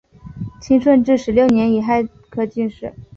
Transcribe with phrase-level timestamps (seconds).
[0.59, 2.01] 清顺治十六年己亥
[2.31, 2.95] 科进士。